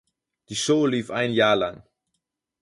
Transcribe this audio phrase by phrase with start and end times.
[0.49, 1.83] Die Show lief ein Jahr lang.